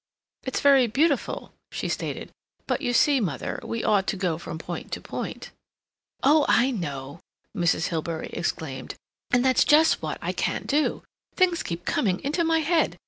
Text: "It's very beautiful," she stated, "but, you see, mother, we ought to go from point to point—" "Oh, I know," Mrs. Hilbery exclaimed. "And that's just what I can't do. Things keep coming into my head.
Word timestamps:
"It's 0.41 0.61
very 0.61 0.87
beautiful," 0.87 1.53
she 1.71 1.87
stated, 1.87 2.31
"but, 2.65 2.81
you 2.81 2.91
see, 2.91 3.19
mother, 3.21 3.59
we 3.63 3.83
ought 3.83 4.07
to 4.07 4.15
go 4.15 4.39
from 4.39 4.57
point 4.57 4.91
to 4.93 4.99
point—" 4.99 5.51
"Oh, 6.23 6.43
I 6.49 6.71
know," 6.71 7.19
Mrs. 7.55 7.89
Hilbery 7.89 8.31
exclaimed. 8.33 8.95
"And 9.29 9.45
that's 9.45 9.63
just 9.63 10.01
what 10.01 10.17
I 10.19 10.31
can't 10.31 10.65
do. 10.65 11.03
Things 11.35 11.61
keep 11.61 11.85
coming 11.85 12.19
into 12.21 12.43
my 12.43 12.61
head. 12.61 12.97